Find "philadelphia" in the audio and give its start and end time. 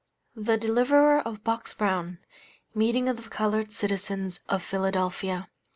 4.63-5.47